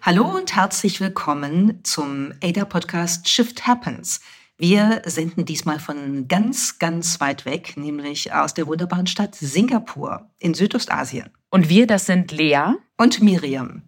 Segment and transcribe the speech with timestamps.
[0.00, 4.20] Hallo und herzlich willkommen zum ADA-Podcast Shift Happens.
[4.56, 10.54] Wir senden diesmal von ganz, ganz weit weg, nämlich aus der wunderbaren Stadt Singapur in
[10.54, 11.28] Südostasien.
[11.50, 13.82] Und wir, das sind Lea und Miriam.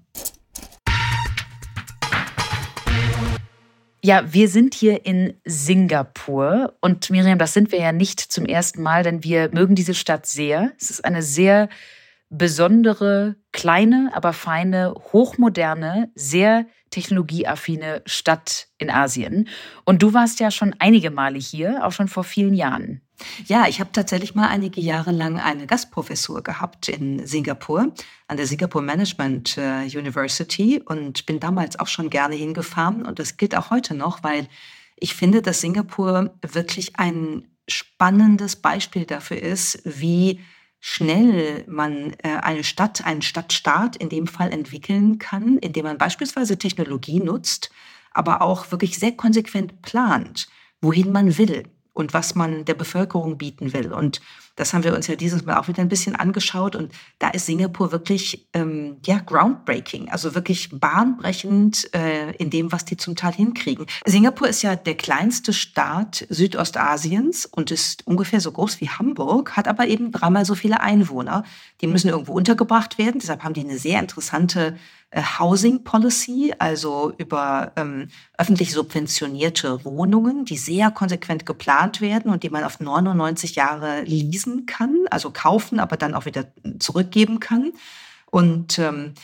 [4.05, 8.83] Ja, wir sind hier in Singapur und Miriam, das sind wir ja nicht zum ersten
[8.83, 10.73] Mal, denn wir mögen diese Stadt sehr.
[10.79, 11.71] Es ist eine sehr
[12.31, 19.49] besondere, kleine, aber feine, hochmoderne, sehr technologieaffine Stadt in Asien.
[19.85, 23.03] Und du warst ja schon einige Male hier, auch schon vor vielen Jahren.
[23.47, 27.93] Ja, ich habe tatsächlich mal einige Jahre lang eine Gastprofessur gehabt in Singapur
[28.29, 33.37] an der Singapore Management äh, University und bin damals auch schon gerne hingefahren und das
[33.37, 34.49] gilt auch heute noch, weil
[34.97, 40.41] ich finde, dass Singapur wirklich ein spannendes Beispiel dafür ist, wie
[40.81, 46.59] schnell man äh, eine Stadt, einen Stadtstaat in dem Fall entwickeln kann, indem man beispielsweise
[46.59, 47.71] Technologie nutzt,
[48.13, 50.49] aber auch wirklich sehr konsequent plant,
[50.81, 53.93] wohin man will und was man der Bevölkerung bieten will.
[53.93, 54.21] Und
[54.57, 56.77] das haben wir uns ja dieses Mal auch wieder ein bisschen angeschaut.
[56.77, 62.85] Und da ist Singapur wirklich ähm, ja groundbreaking, also wirklich bahnbrechend äh, in dem, was
[62.85, 63.87] die zum Teil hinkriegen.
[64.05, 69.67] Singapur ist ja der kleinste Staat Südostasiens und ist ungefähr so groß wie Hamburg, hat
[69.67, 71.45] aber eben dreimal so viele Einwohner.
[71.81, 73.21] Die müssen irgendwo untergebracht werden.
[73.21, 74.77] Deshalb haben die eine sehr interessante
[75.15, 78.09] Housing Policy, also über ähm,
[78.39, 84.67] öffentlich subventionierte Wohnungen, die sehr konsequent geplant werden und die man auf 99 Jahre leasen
[84.67, 87.73] kann, also kaufen, aber dann auch wieder zurückgeben kann.
[88.31, 89.15] Und ähm,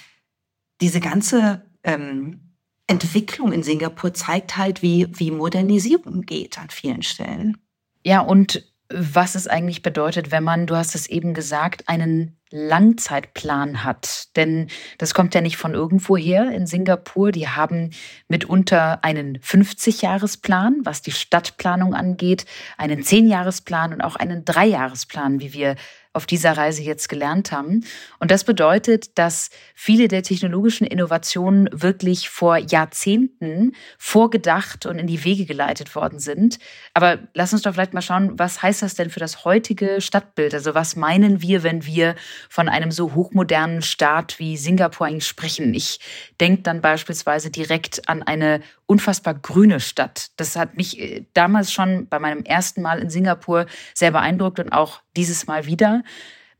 [0.81, 2.41] diese ganze ähm,
[2.89, 7.59] Entwicklung in Singapur zeigt halt, wie, wie Modernisierung geht an vielen Stellen.
[8.05, 13.83] Ja, und was es eigentlich bedeutet, wenn man, du hast es eben gesagt, einen Langzeitplan
[13.83, 14.37] hat.
[14.37, 14.69] Denn
[14.99, 17.33] das kommt ja nicht von irgendwoher in Singapur.
[17.33, 17.91] Die haben
[18.29, 22.47] mitunter einen 50-Jahresplan, was die Stadtplanung angeht,
[22.77, 25.75] einen 10-Jahresplan und auch einen Dreijahresplan, wie wir
[26.17, 27.85] auf dieser Reise jetzt gelernt haben.
[28.19, 35.23] Und das bedeutet, dass viele der technologischen Innovationen wirklich vor Jahrzehnten vorgedacht und in die
[35.25, 36.59] Wege geleitet worden sind.
[36.95, 40.55] Aber lass uns doch vielleicht mal schauen, was heißt das denn für das heutige Stadtbild?
[40.55, 42.15] Also was meinen wir, wenn wir
[42.49, 45.75] von einem so hochmodernen Staat wie Singapur eigentlich sprechen?
[45.75, 46.01] Ich
[46.41, 50.31] denke dann beispielsweise direkt an eine unfassbar grüne Stadt.
[50.37, 54.73] Das hat mich äh, damals schon bei meinem ersten Mal in Singapur sehr beeindruckt und
[54.73, 56.03] auch dieses Mal wieder.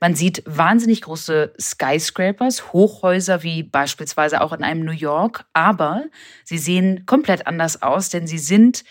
[0.01, 6.05] Man sieht wahnsinnig große Skyscrapers, Hochhäuser wie beispielsweise auch in einem New York, aber
[6.45, 8.85] sie sehen komplett anders aus, denn sie sind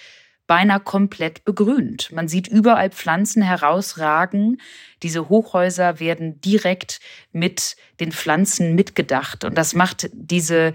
[0.47, 2.11] beinahe komplett begrünt.
[2.11, 4.61] Man sieht überall Pflanzen herausragen.
[5.01, 6.99] Diese Hochhäuser werden direkt
[7.31, 9.43] mit den Pflanzen mitgedacht.
[9.43, 10.73] Und das macht diese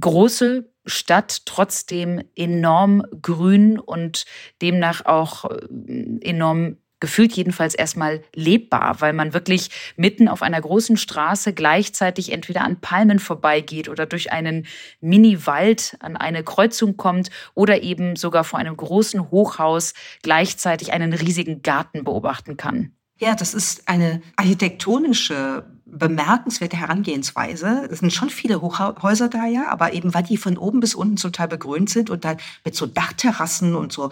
[0.00, 4.24] große Stadt trotzdem enorm grün und
[4.62, 10.96] demnach auch äh, enorm gefühlt jedenfalls erstmal lebbar, weil man wirklich mitten auf einer großen
[10.96, 14.66] Straße gleichzeitig entweder an Palmen vorbeigeht oder durch einen
[15.00, 21.62] Mini-Wald an eine Kreuzung kommt oder eben sogar vor einem großen Hochhaus gleichzeitig einen riesigen
[21.62, 22.92] Garten beobachten kann.
[23.20, 27.88] Ja, das ist eine architektonische bemerkenswerte Herangehensweise.
[27.90, 31.16] Es sind schon viele Hochhäuser da ja, aber eben weil die von oben bis unten
[31.16, 34.10] zum Teil begrünt sind und dann mit so Dachterrassen und so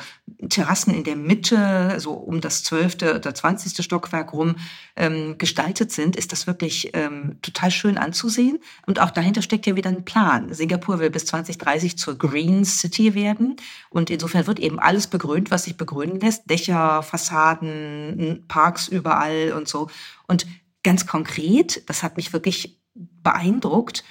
[0.48, 4.56] Terrassen in der Mitte, so um das zwölfte oder zwanzigste Stockwerk rum
[4.96, 8.58] ähm, gestaltet sind, ist das wirklich ähm, total schön anzusehen.
[8.86, 10.52] Und auch dahinter steckt ja wieder ein Plan.
[10.52, 13.56] Singapur will bis 2030 zur Green City werden
[13.90, 16.48] und insofern wird eben alles begrünt, was sich begrünen lässt.
[16.48, 19.88] Dächer, Fassaden, Parks überall und so.
[20.26, 20.46] Und
[20.86, 24.04] ganz konkret, das hat mich wirklich beeindruckt,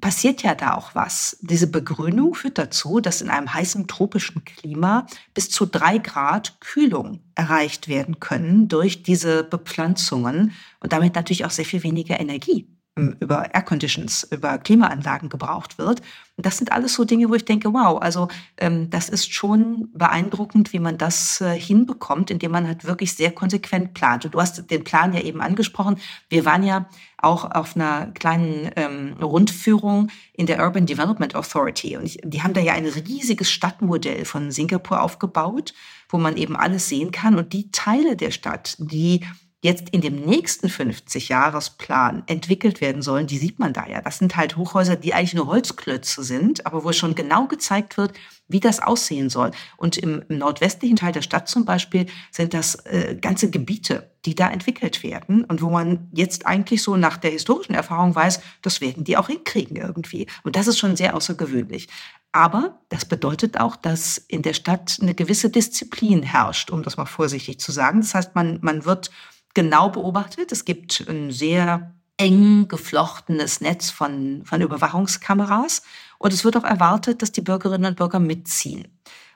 [0.00, 1.38] passiert ja da auch was.
[1.42, 7.20] Diese Begrünung führt dazu, dass in einem heißen tropischen Klima bis zu drei Grad Kühlung
[7.36, 13.54] erreicht werden können durch diese Bepflanzungen und damit natürlich auch sehr viel weniger Energie über
[13.54, 16.02] Air Conditions, über Klimaanlagen gebraucht wird.
[16.36, 19.90] Und das sind alles so Dinge, wo ich denke, wow, also ähm, das ist schon
[19.92, 24.24] beeindruckend, wie man das äh, hinbekommt, indem man halt wirklich sehr konsequent plant.
[24.24, 25.98] Und du hast den Plan ja eben angesprochen.
[26.30, 26.88] Wir waren ja
[27.18, 31.98] auch auf einer kleinen ähm, Rundführung in der Urban Development Authority.
[31.98, 35.74] Und ich, die haben da ja ein riesiges Stadtmodell von Singapur aufgebaut,
[36.08, 37.36] wo man eben alles sehen kann.
[37.36, 39.20] Und die Teile der Stadt, die
[39.62, 44.00] jetzt in dem nächsten 50-Jahresplan entwickelt werden sollen, die sieht man da ja.
[44.02, 48.12] Das sind halt Hochhäuser, die eigentlich nur Holzklötze sind, aber wo schon genau gezeigt wird,
[48.48, 49.52] wie das aussehen soll.
[49.76, 54.34] Und im, im nordwestlichen Teil der Stadt zum Beispiel sind das äh, ganze Gebiete, die
[54.34, 58.80] da entwickelt werden und wo man jetzt eigentlich so nach der historischen Erfahrung weiß, das
[58.80, 60.26] werden die auch hinkriegen irgendwie.
[60.42, 61.88] Und das ist schon sehr außergewöhnlich.
[62.32, 67.06] Aber das bedeutet auch, dass in der Stadt eine gewisse Disziplin herrscht, um das mal
[67.06, 68.00] vorsichtig zu sagen.
[68.00, 69.10] Das heißt, man, man wird
[69.54, 70.52] genau beobachtet.
[70.52, 75.82] Es gibt ein sehr eng geflochtenes Netz von, von Überwachungskameras.
[76.18, 78.88] Und es wird auch erwartet, dass die Bürgerinnen und Bürger mitziehen.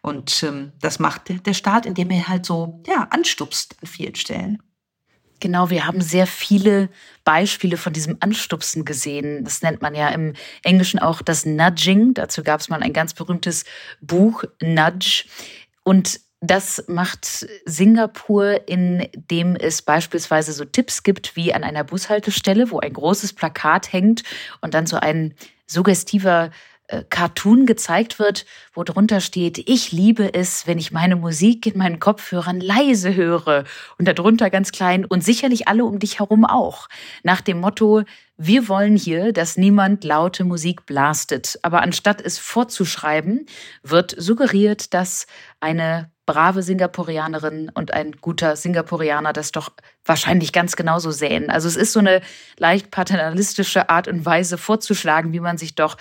[0.03, 4.63] Und ähm, das macht der Staat, indem er halt so ja, anstupst an vielen Stellen.
[5.41, 6.89] Genau, wir haben sehr viele
[7.25, 9.45] Beispiele von diesem Anstupsen gesehen.
[9.45, 12.15] Das nennt man ja im Englischen auch das Nudging.
[12.15, 13.65] Dazu gab es mal ein ganz berühmtes
[14.01, 15.25] Buch, Nudge.
[15.83, 22.79] Und das macht Singapur, indem es beispielsweise so Tipps gibt wie an einer Bushaltestelle, wo
[22.79, 24.23] ein großes Plakat hängt
[24.61, 25.35] und dann so ein
[25.67, 26.51] suggestiver
[26.89, 31.79] äh, Cartoon gezeigt wird, wo drunter steht, ich liebe es, wenn ich meine Musik in
[31.79, 33.65] meinen Kopfhörern leise höre
[33.99, 36.89] und darunter ganz klein und sicherlich alle um dich herum auch.
[37.25, 38.03] Nach dem Motto,
[38.37, 41.59] wir wollen hier, dass niemand laute Musik blastet.
[41.63, 43.47] Aber anstatt es vorzuschreiben,
[43.83, 45.27] wird suggeriert, dass
[45.61, 49.73] eine brave Singapurianerin und ein guter Singapurianer das doch
[50.05, 51.51] wahrscheinlich ganz genauso sehen.
[51.51, 52.21] Also es ist so eine
[52.59, 55.97] leicht paternalistische Art und Weise vorzuschlagen, wie man sich doch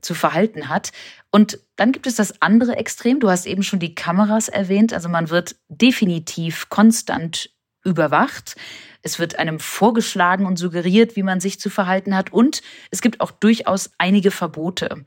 [0.00, 0.92] zu verhalten hat.
[1.30, 3.20] Und dann gibt es das andere Extrem.
[3.20, 4.92] Du hast eben schon die Kameras erwähnt.
[4.92, 7.50] Also man wird definitiv konstant
[7.84, 8.56] überwacht.
[9.02, 12.32] Es wird einem vorgeschlagen und suggeriert, wie man sich zu verhalten hat.
[12.32, 15.04] Und es gibt auch durchaus einige Verbote.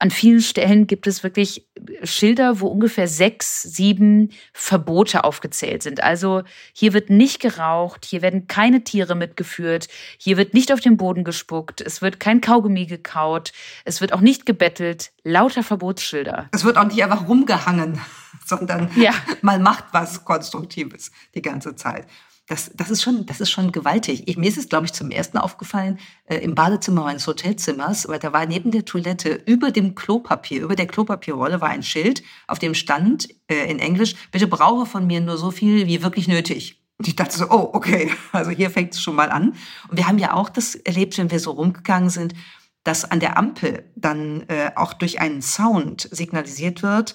[0.00, 1.68] An vielen Stellen gibt es wirklich
[2.04, 6.02] Schilder, wo ungefähr sechs, sieben Verbote aufgezählt sind.
[6.02, 6.42] Also
[6.72, 11.22] hier wird nicht geraucht, hier werden keine Tiere mitgeführt, hier wird nicht auf den Boden
[11.22, 13.52] gespuckt, es wird kein Kaugummi gekaut,
[13.84, 15.12] es wird auch nicht gebettelt.
[15.22, 16.48] Lauter Verbotsschilder.
[16.52, 18.00] Es wird auch nicht einfach rumgehangen,
[18.46, 19.12] sondern ja.
[19.42, 22.06] man macht was Konstruktives die ganze Zeit
[22.50, 24.24] das, das, ist schon, das ist schon gewaltig.
[24.26, 28.18] Ich, mir ist es, glaube ich, zum ersten aufgefallen äh, im Badezimmer meines Hotelzimmers, weil
[28.18, 32.58] da war neben der Toilette über dem Klopapier, über der Klopapierrolle war ein Schild, auf
[32.58, 36.82] dem stand äh, in Englisch, bitte brauche von mir nur so viel wie wirklich nötig.
[36.98, 39.54] Und ich dachte so, oh, okay, also hier fängt es schon mal an.
[39.88, 42.34] Und wir haben ja auch das erlebt, wenn wir so rumgegangen sind,
[42.82, 47.14] dass an der Ampel dann äh, auch durch einen Sound signalisiert wird,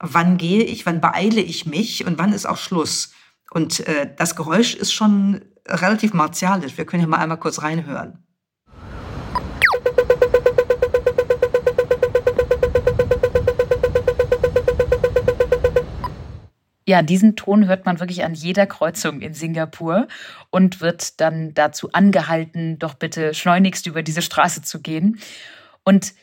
[0.00, 3.12] wann gehe ich, wann beeile ich mich und wann ist auch Schluss.
[3.52, 6.78] Und äh, das Geräusch ist schon relativ martialisch.
[6.78, 8.24] Wir können ja mal einmal kurz reinhören.
[16.86, 20.08] Ja, diesen Ton hört man wirklich an jeder Kreuzung in Singapur
[20.50, 25.18] und wird dann dazu angehalten, doch bitte schleunigst über diese Straße zu gehen.
[25.84, 26.14] Und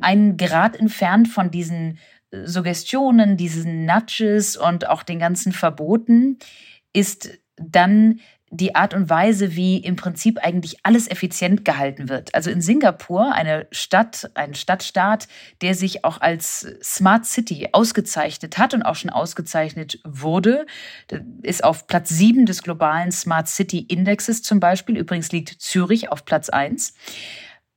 [0.00, 1.98] ein Grad entfernt von diesen
[2.44, 6.38] Suggestionen, diesen Nudges und auch den ganzen Verboten
[6.92, 8.20] ist dann
[8.50, 12.34] die Art und Weise, wie im Prinzip eigentlich alles effizient gehalten wird.
[12.34, 15.26] Also in Singapur, eine Stadt, ein Stadtstaat,
[15.60, 20.66] der sich auch als Smart City ausgezeichnet hat und auch schon ausgezeichnet wurde,
[21.42, 24.96] ist auf Platz sieben des globalen Smart City Indexes zum Beispiel.
[24.96, 26.94] Übrigens liegt Zürich auf Platz eins.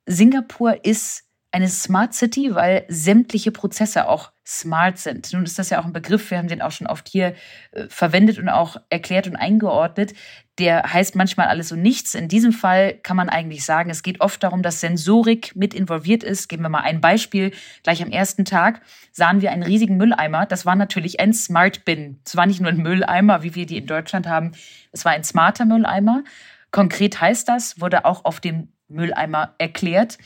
[0.06, 5.34] Singapur ist eine Smart City, weil sämtliche Prozesse auch smart sind.
[5.34, 7.36] Nun ist das ja auch ein Begriff, wir haben den auch schon oft hier
[7.74, 10.14] äh, verwendet und auch erklärt und eingeordnet.
[10.58, 12.16] Der heißt manchmal alles und nichts.
[12.16, 16.24] In diesem Fall kann man eigentlich sagen, es geht oft darum, dass Sensorik mit involviert
[16.24, 16.48] ist.
[16.48, 17.52] Geben wir mal ein Beispiel.
[17.84, 20.46] Gleich am ersten Tag sahen wir einen riesigen Mülleimer.
[20.46, 22.20] Das war natürlich ein Smart Bin.
[22.26, 24.54] Es war nicht nur ein Mülleimer, wie wir die in Deutschland haben.
[24.94, 26.24] Es war ein smarter Mülleimer.
[26.72, 30.18] Konkret heißt das, wurde auch auf dem Mülleimer erklärt,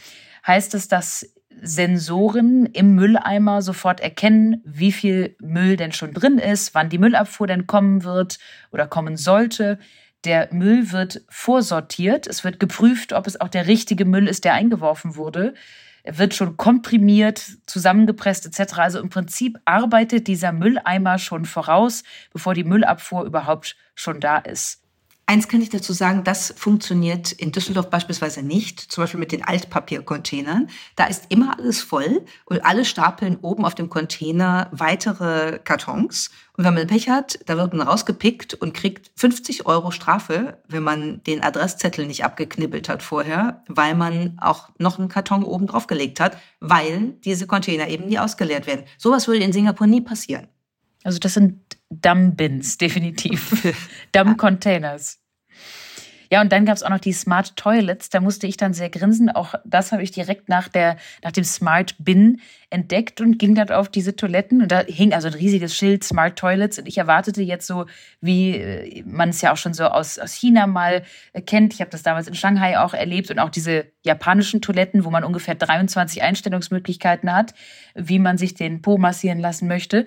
[0.45, 6.73] heißt es, dass Sensoren im Mülleimer sofort erkennen, wie viel Müll denn schon drin ist,
[6.73, 8.39] wann die Müllabfuhr denn kommen wird
[8.71, 9.77] oder kommen sollte.
[10.23, 12.27] Der Müll wird vorsortiert.
[12.27, 15.53] Es wird geprüft, ob es auch der richtige Müll ist, der eingeworfen wurde.
[16.03, 18.79] Er wird schon komprimiert, zusammengepresst etc.
[18.79, 22.03] Also im Prinzip arbeitet dieser Mülleimer schon voraus,
[22.33, 24.80] bevor die Müllabfuhr überhaupt schon da ist.
[25.31, 29.45] Eins kann ich dazu sagen, das funktioniert in Düsseldorf beispielsweise nicht, zum Beispiel mit den
[29.45, 30.67] Altpapiercontainern.
[30.97, 36.31] Da ist immer alles voll und alle stapeln oben auf dem Container weitere Kartons.
[36.57, 40.83] Und wenn man Pech hat, da wird man rausgepickt und kriegt 50 Euro Strafe, wenn
[40.83, 45.87] man den Adresszettel nicht abgeknibbelt hat vorher, weil man auch noch einen Karton oben drauf
[45.87, 48.83] gelegt hat, weil diese Container eben nie ausgeleert werden.
[48.97, 50.49] Sowas würde in Singapur nie passieren.
[51.05, 53.73] Also das sind Dumb-Bins, definitiv.
[54.11, 55.20] Dumb-Containers.
[56.31, 58.09] Ja, und dann gab es auch noch die Smart Toilets.
[58.09, 59.29] Da musste ich dann sehr grinsen.
[59.29, 63.69] Auch das habe ich direkt nach, der, nach dem Smart Bin entdeckt und ging dann
[63.69, 64.61] auf diese Toiletten.
[64.61, 66.79] Und da hing also ein riesiges Schild Smart Toilets.
[66.79, 67.85] Und ich erwartete jetzt so,
[68.21, 71.73] wie äh, man es ja auch schon so aus, aus China mal äh, kennt.
[71.73, 75.25] Ich habe das damals in Shanghai auch erlebt und auch diese japanischen Toiletten, wo man
[75.25, 77.53] ungefähr 23 Einstellungsmöglichkeiten hat,
[77.93, 80.05] wie man sich den Po massieren lassen möchte.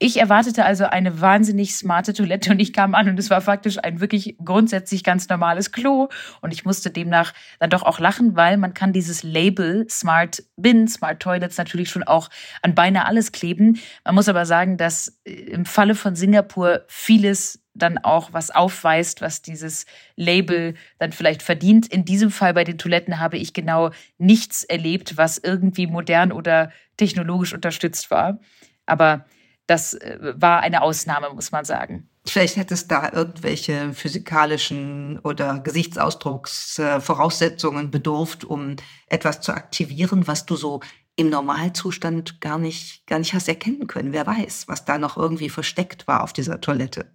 [0.00, 3.78] Ich erwartete also eine wahnsinnig smarte Toilette und ich kam an und es war faktisch
[3.82, 6.08] ein wirklich grundsätzlich ganz normales Klo
[6.40, 10.86] und ich musste demnach dann doch auch lachen, weil man kann dieses Label Smart Bin,
[10.86, 12.30] Smart Toilets natürlich schon auch
[12.62, 13.80] an beinahe alles kleben.
[14.04, 19.20] Man muss aber sagen, dass äh, im Falle von Singapur vieles dann auch was aufweist,
[19.20, 21.88] was dieses Label dann vielleicht verdient.
[21.88, 26.70] In diesem Fall bei den Toiletten habe ich genau nichts erlebt, was irgendwie modern oder
[26.96, 28.38] technologisch unterstützt war.
[28.86, 29.24] Aber
[29.68, 32.10] das äh, war eine Ausnahme, muss man sagen.
[32.26, 38.74] Vielleicht hätte es da irgendwelche physikalischen oder Gesichtsausdrucksvoraussetzungen bedurft, um
[39.06, 40.80] etwas zu aktivieren, was du so
[41.16, 44.12] im Normalzustand gar nicht, gar nicht hast erkennen können.
[44.12, 47.10] Wer weiß, was da noch irgendwie versteckt war auf dieser Toilette.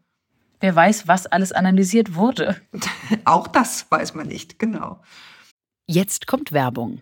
[0.60, 2.62] Wer weiß, was alles analysiert wurde.
[3.26, 5.02] Auch das weiß man nicht, genau.
[5.86, 7.02] Jetzt kommt Werbung.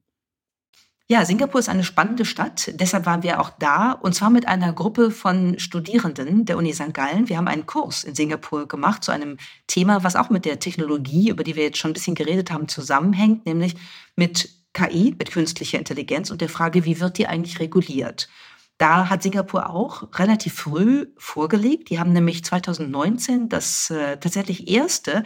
[1.11, 2.71] Ja, Singapur ist eine spannende Stadt.
[2.75, 6.93] Deshalb waren wir auch da und zwar mit einer Gruppe von Studierenden der Uni St.
[6.93, 7.27] Gallen.
[7.27, 9.35] Wir haben einen Kurs in Singapur gemacht zu einem
[9.67, 12.69] Thema, was auch mit der Technologie, über die wir jetzt schon ein bisschen geredet haben,
[12.69, 13.75] zusammenhängt, nämlich
[14.15, 18.29] mit KI, mit künstlicher Intelligenz und der Frage, wie wird die eigentlich reguliert?
[18.77, 21.89] Da hat Singapur auch relativ früh vorgelegt.
[21.89, 25.25] Die haben nämlich 2019 das äh, tatsächlich erste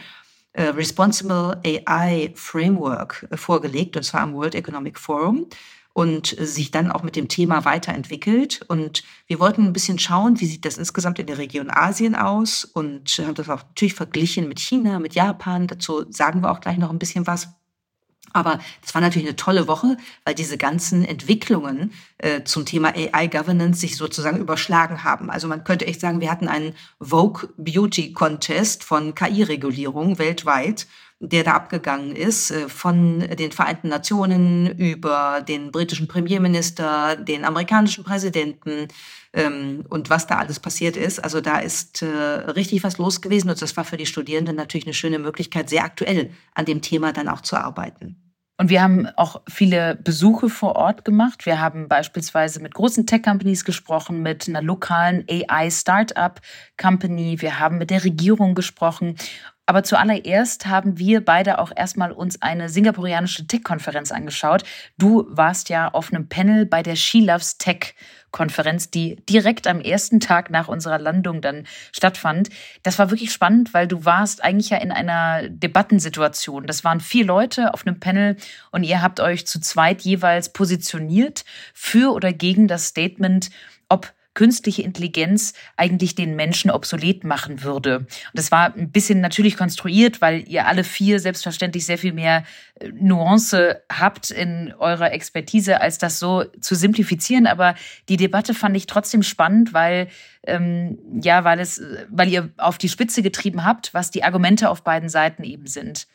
[0.53, 5.47] äh, Responsible AI Framework äh, vorgelegt, und zwar am World Economic Forum
[5.95, 8.59] und sich dann auch mit dem Thema weiterentwickelt.
[8.67, 12.65] Und wir wollten ein bisschen schauen, wie sieht das insgesamt in der Region Asien aus
[12.65, 15.67] und haben das auch natürlich verglichen mit China, mit Japan.
[15.67, 17.47] Dazu sagen wir auch gleich noch ein bisschen was.
[18.33, 23.27] Aber das war natürlich eine tolle Woche, weil diese ganzen Entwicklungen äh, zum Thema AI
[23.27, 25.29] Governance sich sozusagen überschlagen haben.
[25.29, 30.87] Also man könnte echt sagen, wir hatten einen Vogue Beauty Contest von KI-Regulierung weltweit
[31.29, 38.03] der da abgegangen ist, äh, von den Vereinten Nationen über den britischen Premierminister, den amerikanischen
[38.03, 38.87] Präsidenten
[39.33, 41.23] ähm, und was da alles passiert ist.
[41.23, 44.85] Also da ist äh, richtig was los gewesen und das war für die Studierenden natürlich
[44.85, 48.25] eine schöne Möglichkeit, sehr aktuell an dem Thema dann auch zu arbeiten.
[48.57, 51.45] Und wir haben auch viele Besuche vor Ort gemacht.
[51.45, 57.41] Wir haben beispielsweise mit großen Tech-Companies gesprochen, mit einer lokalen AI-Startup-Company.
[57.41, 59.17] Wir haben mit der Regierung gesprochen.
[59.65, 64.63] Aber zuallererst haben wir beide auch erstmal uns eine singapurianische Tech-Konferenz angeschaut.
[64.97, 67.95] Du warst ja auf einem Panel bei der She Loves Tech
[68.35, 72.49] Konferenz, die direkt am ersten Tag nach unserer Landung dann stattfand.
[72.83, 76.67] Das war wirklich spannend, weil du warst eigentlich ja in einer Debattensituation.
[76.67, 78.35] Das waren vier Leute auf einem Panel
[78.71, 83.51] und ihr habt euch zu zweit jeweils positioniert für oder gegen das Statement,
[83.87, 87.99] ob künstliche Intelligenz eigentlich den Menschen obsolet machen würde.
[87.99, 92.43] Und das war ein bisschen natürlich konstruiert, weil ihr alle vier selbstverständlich sehr viel mehr
[92.79, 97.47] äh, Nuance habt in eurer Expertise, als das so zu simplifizieren.
[97.47, 97.73] Aber
[98.09, 100.09] die Debatte fand ich trotzdem spannend, weil
[100.47, 104.83] ähm, ja, weil es, weil ihr auf die Spitze getrieben habt, was die Argumente auf
[104.83, 106.07] beiden Seiten eben sind.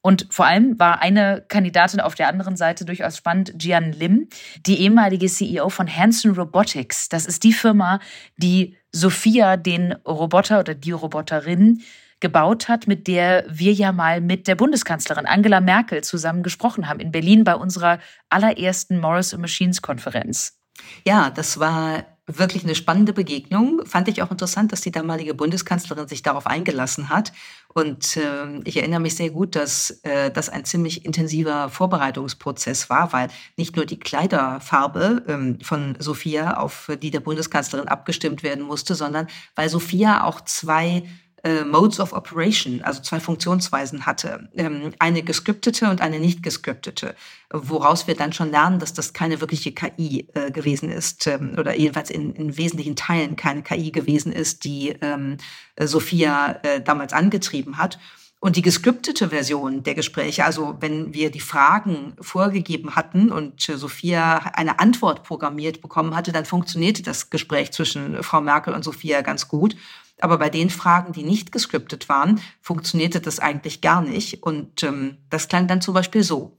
[0.00, 4.28] Und vor allem war eine Kandidatin auf der anderen Seite durchaus spannend, Jian Lim,
[4.64, 7.08] die ehemalige CEO von Hanson Robotics.
[7.08, 8.00] Das ist die Firma,
[8.36, 11.82] die Sophia, den Roboter oder die Roboterin,
[12.20, 17.00] gebaut hat, mit der wir ja mal mit der Bundeskanzlerin Angela Merkel zusammen gesprochen haben
[17.00, 20.58] in Berlin bei unserer allerersten Morris Machines Konferenz.
[21.04, 23.80] Ja, das war wirklich eine spannende Begegnung.
[23.86, 27.32] Fand ich auch interessant, dass die damalige Bundeskanzlerin sich darauf eingelassen hat.
[27.72, 33.12] Und äh, ich erinnere mich sehr gut, dass äh, das ein ziemlich intensiver Vorbereitungsprozess war,
[33.12, 38.94] weil nicht nur die Kleiderfarbe ähm, von Sophia, auf die der Bundeskanzlerin abgestimmt werden musste,
[38.94, 41.04] sondern weil Sophia auch zwei
[41.48, 44.50] äh, Modes of Operation, also zwei Funktionsweisen hatte.
[44.54, 47.14] Ähm, eine gescriptete und eine nicht gescriptete,
[47.50, 51.74] woraus wir dann schon lernen, dass das keine wirkliche KI äh, gewesen ist ähm, oder
[51.74, 55.38] jedenfalls in, in wesentlichen Teilen keine KI gewesen ist, die ähm,
[55.80, 57.98] Sophia äh, damals angetrieben hat.
[58.40, 64.52] Und die gescriptete Version der Gespräche, also wenn wir die Fragen vorgegeben hatten und Sophia
[64.54, 69.48] eine Antwort programmiert bekommen hatte, dann funktionierte das Gespräch zwischen Frau Merkel und Sophia ganz
[69.48, 69.74] gut.
[70.20, 74.42] Aber bei den Fragen, die nicht gescriptet waren, funktionierte das eigentlich gar nicht.
[74.42, 76.56] Und ähm, das klang dann zum Beispiel so.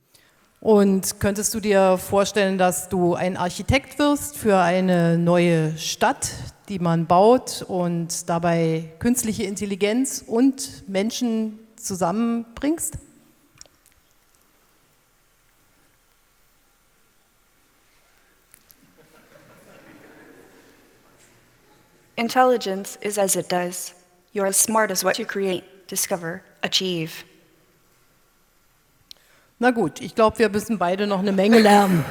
[0.61, 6.31] Und könntest du dir vorstellen, dass du ein Architekt wirst für eine neue Stadt,
[6.67, 12.97] die man baut und dabei künstliche Intelligenz und Menschen zusammenbringst?
[22.19, 23.93] Intelligence is as it does.
[24.33, 27.23] You're as smart as what you create, discover, achieve.
[29.57, 32.03] Na gut, ich glaube, wir müssen beide noch eine Menge lernen.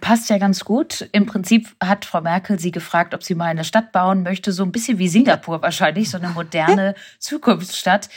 [0.00, 1.06] Passt ja ganz gut.
[1.12, 4.62] Im Prinzip hat Frau Merkel sie gefragt, ob sie mal eine Stadt bauen möchte, so
[4.62, 8.08] ein bisschen wie Singapur wahrscheinlich, so eine moderne Zukunftsstadt.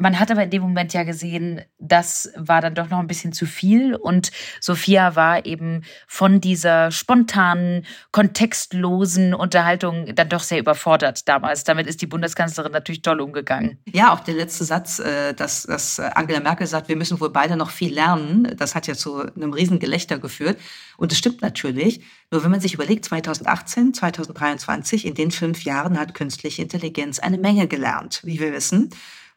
[0.00, 3.32] Man hat aber in dem Moment ja gesehen, das war dann doch noch ein bisschen
[3.32, 3.96] zu viel.
[3.96, 11.64] Und Sophia war eben von dieser spontanen, kontextlosen Unterhaltung dann doch sehr überfordert damals.
[11.64, 13.78] Damit ist die Bundeskanzlerin natürlich toll umgegangen.
[13.92, 17.56] Ja, auch der letzte Satz, äh, dass, dass Angela Merkel sagt, wir müssen wohl beide
[17.56, 20.60] noch viel lernen, das hat ja zu einem riesen Gelächter geführt.
[20.96, 22.02] Und es stimmt natürlich.
[22.30, 27.38] Nur wenn man sich überlegt, 2018, 2023, in den fünf Jahren hat künstliche Intelligenz eine
[27.38, 28.90] Menge gelernt, wie wir wissen.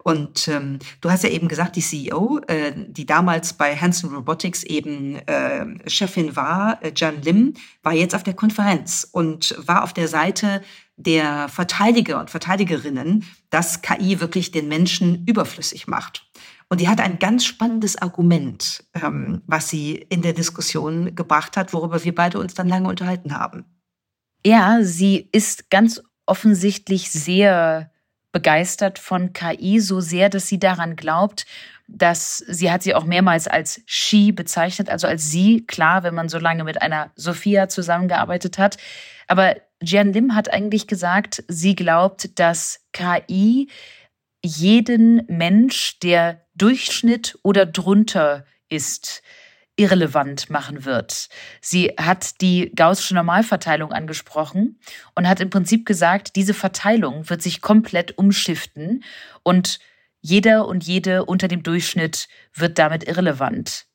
[0.04, 4.64] Und ähm, du hast ja eben gesagt, die CEO, äh, die damals bei Hanson Robotics
[4.64, 9.94] eben äh, Chefin war, äh, Jan Lim, war jetzt auf der Konferenz und war auf
[9.94, 10.62] der Seite
[10.96, 16.28] der Verteidiger und Verteidigerinnen, dass KI wirklich den Menschen überflüssig macht.
[16.70, 21.74] Und die hat ein ganz spannendes Argument, ähm, was sie in der Diskussion gebracht hat,
[21.74, 23.66] worüber wir beide uns dann lange unterhalten haben.
[24.46, 27.91] Ja, sie ist ganz offensichtlich sehr
[28.32, 31.46] begeistert von KI, so sehr, dass sie daran glaubt,
[31.88, 36.30] dass sie hat sie auch mehrmals als she bezeichnet, also als sie, klar, wenn man
[36.30, 38.78] so lange mit einer Sophia zusammengearbeitet hat.
[39.28, 43.70] Aber Jian Lim hat eigentlich gesagt, sie glaubt, dass KI
[44.44, 49.22] jeden Mensch, der Durchschnitt oder drunter ist,
[49.82, 51.28] irrelevant machen wird.
[51.60, 54.80] Sie hat die gaußsche Normalverteilung angesprochen
[55.16, 59.04] und hat im Prinzip gesagt, diese Verteilung wird sich komplett umschiften
[59.42, 59.80] und
[60.22, 63.88] jeder und jede unter dem Durchschnitt wird damit irrelevant.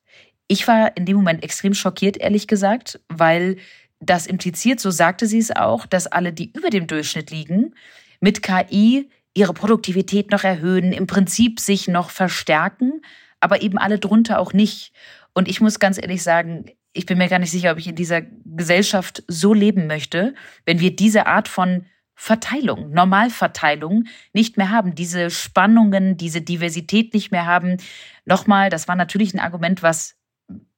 [0.49, 3.55] Ich war in dem Moment extrem schockiert, ehrlich gesagt, weil
[4.01, 7.73] das impliziert, so sagte sie es auch, dass alle, die über dem Durchschnitt liegen,
[8.19, 13.01] mit KI ihre Produktivität noch erhöhen, im Prinzip sich noch verstärken,
[13.39, 14.91] aber eben alle drunter auch nicht.
[15.37, 17.95] Und ich muss ganz ehrlich sagen, ich bin mir gar nicht sicher, ob ich in
[17.95, 20.33] dieser Gesellschaft so leben möchte,
[20.65, 27.31] wenn wir diese Art von Verteilung, Normalverteilung nicht mehr haben, diese Spannungen, diese Diversität nicht
[27.31, 27.77] mehr haben.
[28.25, 30.15] Nochmal, das war natürlich ein Argument, was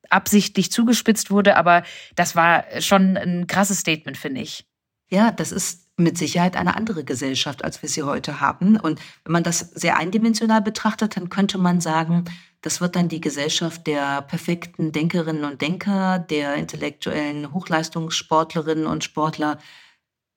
[0.09, 1.83] absichtlich zugespitzt wurde, aber
[2.17, 4.67] das war schon ein krasses Statement, finde ich.
[5.09, 8.77] Ja, das ist mit Sicherheit eine andere Gesellschaft, als wir sie heute haben.
[8.77, 12.25] Und wenn man das sehr eindimensional betrachtet, dann könnte man sagen,
[12.61, 19.59] das wird dann die Gesellschaft der perfekten Denkerinnen und Denker, der intellektuellen Hochleistungssportlerinnen und Sportler.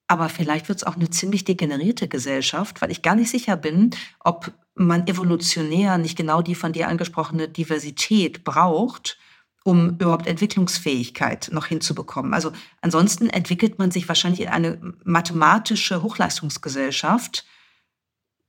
[0.06, 3.90] Aber vielleicht wird es auch eine ziemlich degenerierte Gesellschaft, weil ich gar nicht sicher bin,
[4.20, 9.18] ob man evolutionär nicht genau die von dir angesprochene Diversität braucht,
[9.64, 12.34] um überhaupt Entwicklungsfähigkeit noch hinzubekommen.
[12.34, 17.44] Also ansonsten entwickelt man sich wahrscheinlich in eine mathematische Hochleistungsgesellschaft,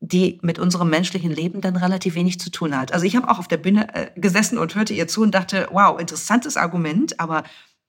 [0.06, 2.94] die mit unserem menschlichen Leben dann relativ wenig zu tun hat.
[2.94, 5.70] Also ich habe auch auf der Bühne äh, gesessen und hörte ihr zu und dachte,
[5.72, 7.44] wow, interessantes Argument, aber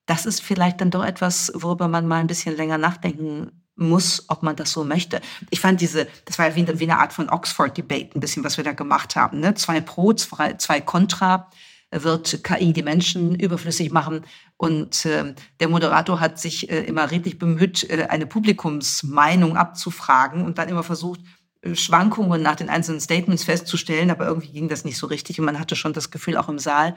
[0.07, 4.45] das ist vielleicht dann doch etwas, worüber man mal ein bisschen länger nachdenken muss, ob
[4.45, 5.21] man das so möchte.
[5.51, 8.59] Ich fand diese, das war ja wie, wie eine Art von Oxford-Debate, ein bisschen, was
[8.59, 9.41] wir da gemacht haben.
[9.41, 9.55] Ne?
[9.57, 11.51] Zwei Pro, zwei, zwei Contra
[11.91, 14.25] wird KI die Menschen überflüssig machen.
[14.57, 20.59] Und äh, der Moderator hat sich äh, immer redlich bemüht, äh, eine Publikumsmeinung abzufragen und
[20.59, 21.25] dann immer versucht, äh,
[21.73, 25.59] Schwankungen nach den einzelnen Statements festzustellen, aber irgendwie ging das nicht so richtig und man
[25.59, 26.95] hatte schon das Gefühl, auch im Saal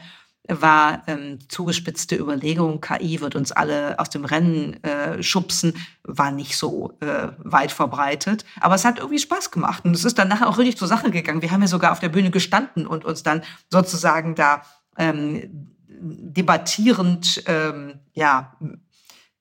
[0.48, 6.58] war ähm, zugespitzte Überlegung, KI wird uns alle aus dem Rennen äh, schubsen, war nicht
[6.58, 8.46] so äh, weit verbreitet.
[8.62, 11.12] Aber es hat irgendwie Spaß gemacht und es ist dann nachher auch richtig zur Sache
[11.12, 11.42] gegangen.
[11.42, 14.62] Wir haben ja sogar auf der Bühne gestanden und uns dann sozusagen da
[14.98, 18.56] ähm, debattierend ähm, ja,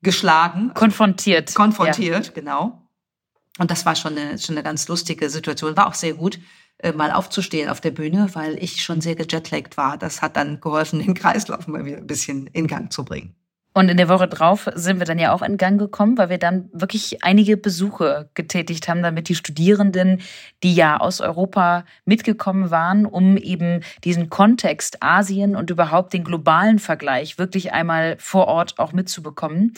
[0.02, 0.72] geschlagen.
[0.74, 1.54] Konfrontiert.
[1.54, 2.32] Konfrontiert, ja.
[2.32, 2.85] genau.
[3.58, 5.76] Und das war schon eine, schon eine ganz lustige Situation.
[5.76, 6.38] War auch sehr gut,
[6.78, 9.96] äh, mal aufzustehen auf der Bühne, weil ich schon sehr gejetlaggt war.
[9.96, 13.34] Das hat dann geholfen, den Kreislauf mal wieder ein bisschen in Gang zu bringen.
[13.76, 16.38] Und in der Woche drauf sind wir dann ja auch in Gang gekommen, weil wir
[16.38, 20.22] dann wirklich einige Besuche getätigt haben, damit die Studierenden,
[20.62, 26.78] die ja aus Europa mitgekommen waren, um eben diesen Kontext Asien und überhaupt den globalen
[26.78, 29.74] Vergleich wirklich einmal vor Ort auch mitzubekommen.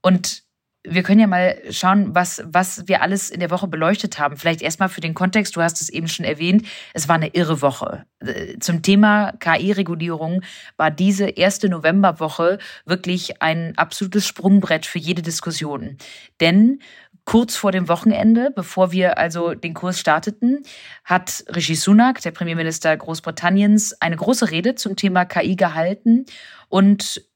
[0.00, 0.42] Und
[0.84, 4.36] wir können ja mal schauen, was, was wir alles in der Woche beleuchtet haben.
[4.36, 7.60] Vielleicht erstmal für den Kontext, du hast es eben schon erwähnt, es war eine irre
[7.62, 8.04] Woche.
[8.20, 10.42] Äh, zum Thema KI-Regulierung
[10.76, 15.98] war diese erste Novemberwoche wirklich ein absolutes Sprungbrett für jede Diskussion.
[16.40, 16.80] Denn
[17.24, 20.62] kurz vor dem Wochenende, bevor wir also den Kurs starteten,
[21.04, 26.24] hat Rishi Sunak, der Premierminister Großbritanniens, eine große Rede zum Thema KI gehalten
[26.70, 27.27] und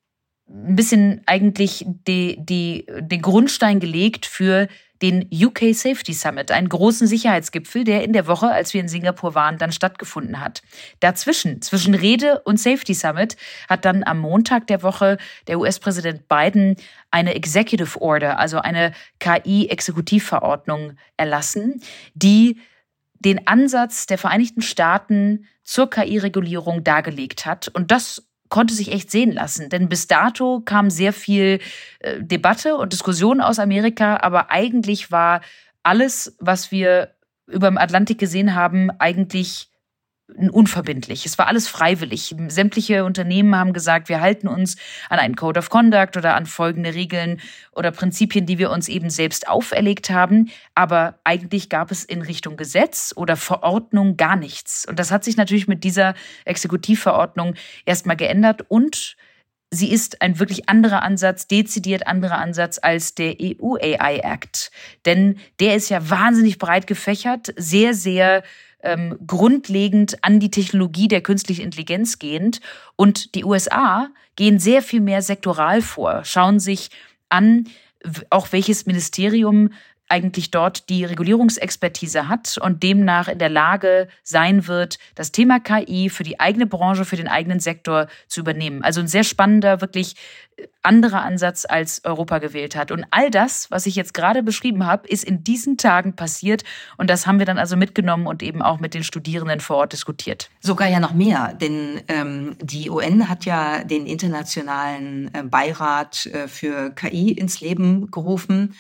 [0.49, 4.69] ein bisschen eigentlich die, die, den Grundstein gelegt für
[5.03, 9.35] den UK Safety Summit, einen großen Sicherheitsgipfel, der in der Woche, als wir in Singapur
[9.35, 10.63] waren, dann stattgefunden hat.
[11.01, 13.37] Dazwischen, zwischen Rede und Safety Summit,
[13.69, 16.77] hat dann am Montag der Woche der US-Präsident Biden
[17.11, 21.83] eine Executive Order, also eine KI-Exekutivverordnung erlassen,
[22.15, 22.61] die
[23.19, 27.69] den Ansatz der Vereinigten Staaten zur KI-Regulierung dargelegt hat.
[27.69, 29.71] Und das konnte sich echt sehen lassen.
[29.71, 31.59] Denn bis dato kam sehr viel
[32.01, 35.41] äh, Debatte und Diskussion aus Amerika, aber eigentlich war
[35.83, 37.15] alles, was wir
[37.47, 39.71] über dem Atlantik gesehen haben, eigentlich
[40.37, 41.27] unverbindlich.
[41.27, 42.35] Es war alles freiwillig.
[42.49, 44.77] Sämtliche Unternehmen haben gesagt, wir halten uns
[45.09, 47.41] an einen Code of Conduct oder an folgende Regeln
[47.73, 50.51] oder Prinzipien, die wir uns eben selbst auferlegt haben.
[50.75, 54.87] Aber eigentlich gab es in Richtung Gesetz oder Verordnung gar nichts.
[54.87, 56.15] Und das hat sich natürlich mit dieser
[56.45, 59.17] Exekutivverordnung erstmal geändert und
[59.73, 64.71] sie ist ein wirklich anderer Ansatz, dezidiert anderer Ansatz als der EU AI Act.
[65.07, 68.45] Denn der ist ja wahnsinnig breit gefächert, sehr, sehr
[68.83, 72.61] ähm, grundlegend an die Technologie der künstlichen Intelligenz gehend.
[72.97, 76.91] Und die USA gehen sehr viel mehr sektoral vor, schauen sich
[77.29, 77.69] an,
[78.31, 79.71] auch welches Ministerium
[80.13, 86.11] eigentlich dort die Regulierungsexpertise hat und demnach in der Lage sein wird, das Thema KI
[86.11, 88.85] für die eigene Branche, für den eigenen Sektor zu übernehmen.
[88.85, 90.17] Also ein sehr spannender, wirklich
[90.57, 92.91] äh, anderer Ansatz, als Europa gewählt hat.
[92.91, 96.63] Und all das, was ich jetzt gerade beschrieben habe, ist in diesen Tagen passiert.
[96.99, 99.95] Und das haben wir dann also mitgenommen und eben auch mit den Studierenden vor Ort
[99.95, 100.51] diskutiert.
[100.61, 106.49] Sogar ja noch mehr, denn ähm, die UN hat ja den internationalen äh, Beirat äh,
[106.49, 108.75] für KI ins Leben gerufen.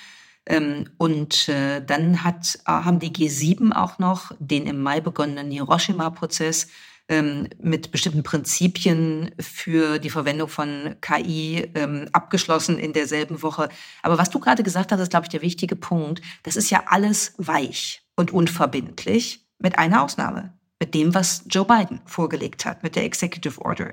[0.46, 5.50] Ähm, und äh, dann hat, äh, haben die G7 auch noch den im Mai begonnenen
[5.50, 6.68] Hiroshima-Prozess
[7.08, 13.68] ähm, mit bestimmten Prinzipien für die Verwendung von KI ähm, abgeschlossen in derselben Woche.
[14.02, 16.22] Aber was du gerade gesagt hast, ist, glaube ich, der wichtige Punkt.
[16.42, 22.00] Das ist ja alles weich und unverbindlich, mit einer Ausnahme, mit dem, was Joe Biden
[22.04, 23.92] vorgelegt hat, mit der Executive Order.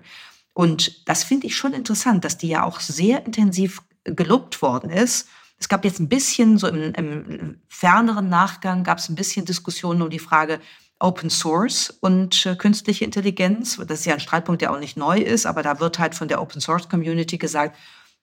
[0.53, 5.27] Und das finde ich schon interessant, dass die ja auch sehr intensiv gelobt worden ist
[5.59, 10.01] es gab jetzt ein bisschen, so im, im ferneren Nachgang, gab es ein bisschen Diskussionen
[10.01, 10.59] um die Frage
[10.99, 13.77] Open Source und äh, künstliche Intelligenz.
[13.77, 16.27] Das ist ja ein Streitpunkt, der auch nicht neu ist, aber da wird halt von
[16.27, 17.77] der Open Source Community gesagt,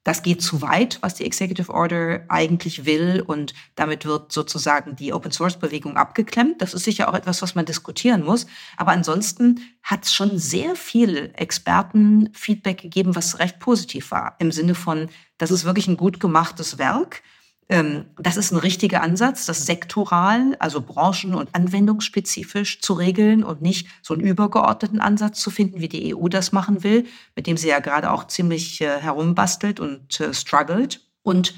[0.06, 5.12] das geht zu weit, was die Executive Order eigentlich will und damit wird sozusagen die
[5.12, 6.62] Open Source Bewegung abgeklemmt.
[6.62, 8.46] Das ist sicher auch etwas, was man diskutieren muss.
[8.76, 14.36] Aber ansonsten hat es schon sehr viel Expertenfeedback gegeben, was recht positiv war.
[14.38, 17.24] Im Sinne von, das ist wirklich ein gut gemachtes Werk.
[17.68, 23.60] Ähm, das ist ein richtiger Ansatz, das sektoral, also branchen- und anwendungsspezifisch zu regeln und
[23.60, 27.56] nicht so einen übergeordneten Ansatz zu finden, wie die EU das machen will, mit dem
[27.56, 31.00] sie ja gerade auch ziemlich äh, herumbastelt und äh, struggelt.
[31.22, 31.54] Und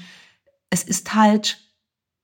[0.71, 1.59] es ist halt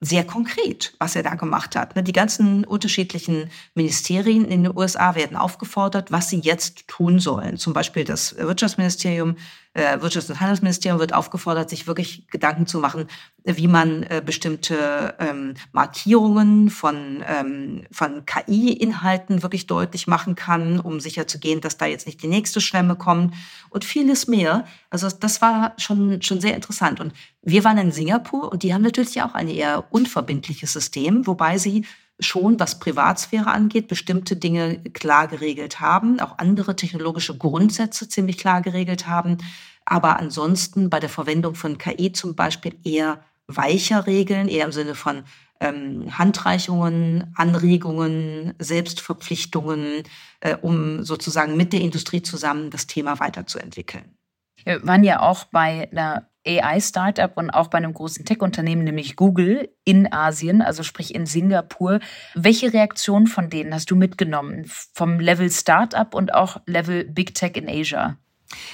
[0.02, 1.96] sehr konkret, was er da gemacht hat.
[1.96, 7.58] Ne, die ganzen unterschiedlichen Ministerien in den USA werden aufgefordert, was sie jetzt tun sollen.
[7.58, 9.36] Zum Beispiel das Wirtschaftsministerium
[9.76, 13.08] Wirtschafts- und Handelsministerium wird aufgefordert, sich wirklich Gedanken zu machen,
[13.44, 21.00] wie man äh, bestimmte ähm, Markierungen von, ähm, von KI-Inhalten wirklich deutlich machen kann, um
[21.00, 23.34] sicherzugehen, dass da jetzt nicht die nächste Schwemme kommt
[23.70, 24.66] und vieles mehr.
[24.90, 27.02] Also das war schon, schon sehr interessant.
[27.02, 31.58] Und wir waren in Singapur und die haben natürlich auch ein eher unverbindliches System, wobei
[31.58, 31.86] sie
[32.20, 38.62] schon, was Privatsphäre angeht, bestimmte Dinge klar geregelt haben, auch andere technologische Grundsätze ziemlich klar
[38.62, 39.38] geregelt haben,
[39.86, 44.96] aber ansonsten bei der Verwendung von KI zum Beispiel eher weicher Regeln, eher im Sinne
[44.96, 45.24] von
[45.60, 50.04] ähm, Handreichungen, Anregungen, Selbstverpflichtungen,
[50.40, 54.18] äh, um sozusagen mit der Industrie zusammen das Thema weiterzuentwickeln.
[54.64, 59.70] Wir waren ja auch bei einer AI-Startup und auch bei einem großen Tech-Unternehmen, nämlich Google,
[59.84, 62.00] in Asien, also sprich in Singapur.
[62.34, 64.66] Welche Reaktionen von denen hast du mitgenommen?
[64.94, 68.18] Vom Level Startup und auch Level Big Tech in Asia?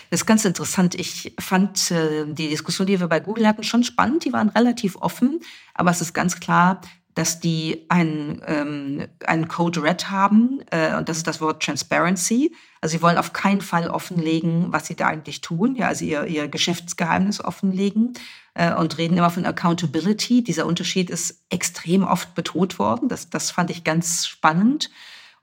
[0.09, 0.95] Das ist ganz interessant.
[0.95, 4.25] Ich fand äh, die Diskussion, die wir bei Google hatten, schon spannend.
[4.25, 5.39] Die waren relativ offen,
[5.73, 6.81] aber es ist ganz klar,
[7.15, 12.55] dass die einen, ähm, einen Code Red haben, äh, und das ist das Wort Transparency.
[12.79, 16.25] Also sie wollen auf keinen Fall offenlegen, was sie da eigentlich tun, ja, also ihr,
[16.25, 18.13] ihr Geschäftsgeheimnis offenlegen
[18.53, 20.43] äh, und reden immer von Accountability.
[20.43, 23.09] Dieser Unterschied ist extrem oft betont worden.
[23.09, 24.89] Das, das fand ich ganz spannend.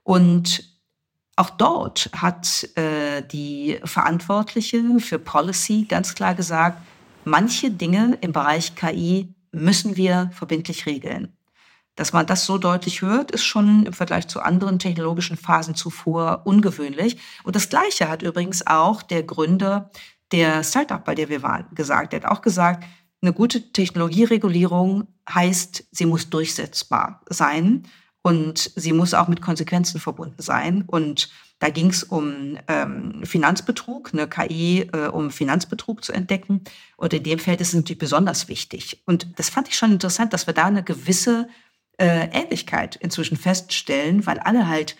[0.03, 0.65] Und
[1.37, 6.83] auch dort hat äh, die Verantwortliche für Policy ganz klar gesagt,
[7.25, 11.38] manche Dinge im Bereich KI müssen wir verbindlich regeln.
[11.99, 16.43] Dass man das so deutlich hört, ist schon im Vergleich zu anderen technologischen Phasen zuvor
[16.45, 17.19] ungewöhnlich.
[17.43, 19.91] Und das Gleiche hat übrigens auch der Gründer
[20.31, 22.13] der Startup, bei der wir waren, gesagt.
[22.13, 22.85] Er hat auch gesagt,
[23.21, 27.83] eine gute Technologieregulierung heißt, sie muss durchsetzbar sein
[28.23, 30.85] und sie muss auch mit Konsequenzen verbunden sein.
[30.87, 36.63] Und da ging es um ähm, Finanzbetrug, eine KI, äh, um Finanzbetrug zu entdecken.
[36.97, 39.03] Und in dem Feld ist es natürlich besonders wichtig.
[39.05, 41.49] Und das fand ich schon interessant, dass wir da eine gewisse
[41.99, 44.97] äh, Ähnlichkeit inzwischen feststellen, weil alle halt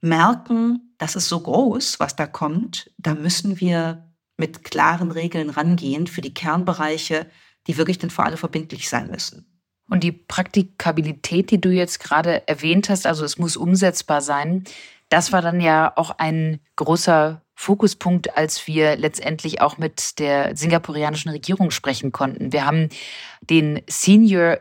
[0.00, 2.90] merken, das ist so groß, was da kommt.
[2.98, 7.26] Da müssen wir mit klaren Regeln rangehen für die Kernbereiche,
[7.66, 9.46] die wirklich dann für alle verbindlich sein müssen.
[9.90, 14.64] Und die Praktikabilität, die du jetzt gerade erwähnt hast, also es muss umsetzbar sein,
[15.08, 21.30] das war dann ja auch ein großer Fokuspunkt, als wir letztendlich auch mit der singapurianischen
[21.30, 22.52] Regierung sprechen konnten.
[22.52, 22.90] Wir haben
[23.40, 24.58] den Senior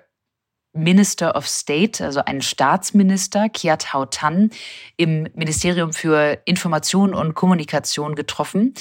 [0.73, 4.51] Minister of State, also einen Staatsminister, Kiat Hao Tan,
[4.95, 8.73] im Ministerium für Information und Kommunikation getroffen.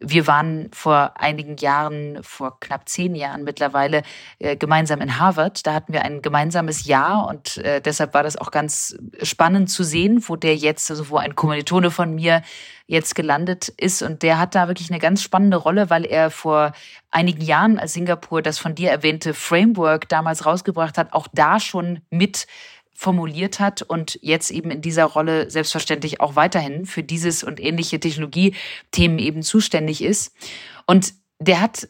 [0.00, 4.02] Wir waren vor einigen Jahren, vor knapp zehn Jahren mittlerweile,
[4.38, 5.66] äh, gemeinsam in Harvard.
[5.66, 9.82] Da hatten wir ein gemeinsames Jahr und äh, deshalb war das auch ganz spannend zu
[9.82, 12.42] sehen, wo der jetzt, also wo ein Kommilitone von mir
[12.86, 14.02] jetzt gelandet ist.
[14.02, 16.72] Und der hat da wirklich eine ganz spannende Rolle, weil er vor
[17.10, 22.00] einigen Jahren, als Singapur das von dir erwähnte Framework damals rausgebracht hat, auch da schon
[22.10, 22.46] mit
[22.98, 28.00] formuliert hat und jetzt eben in dieser Rolle selbstverständlich auch weiterhin für dieses und ähnliche
[28.00, 30.34] Technologiethemen eben zuständig ist.
[30.84, 31.88] Und der hat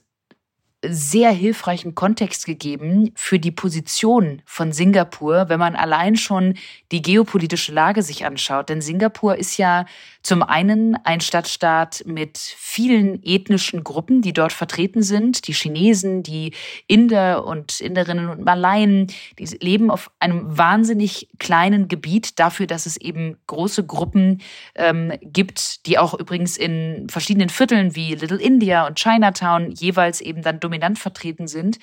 [0.85, 6.55] sehr hilfreichen Kontext gegeben für die Position von Singapur, wenn man allein schon
[6.93, 8.69] die geopolitische Lage sich anschaut.
[8.69, 9.87] Denn Singapur ist ja
[10.23, 15.49] zum einen ein Stadtstaat mit vielen ethnischen Gruppen, die dort vertreten sind.
[15.49, 16.53] Die Chinesen, die
[16.87, 22.97] Inder und Inderinnen und Malayen, die leben auf einem wahnsinnig kleinen Gebiet dafür, dass es
[22.97, 24.43] eben große Gruppen
[24.77, 30.43] ähm, gibt, die auch übrigens in verschiedenen Vierteln wie Little India und Chinatown jeweils eben
[30.43, 31.79] dann dominant vertreten sind.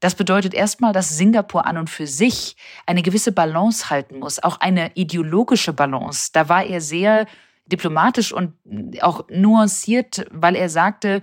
[0.00, 4.58] Das bedeutet erstmal, dass Singapur an und für sich eine gewisse Balance halten muss, auch
[4.60, 6.30] eine ideologische Balance.
[6.32, 7.26] Da war er sehr
[7.66, 8.54] diplomatisch und
[9.02, 11.20] auch nuanciert, weil er sagte,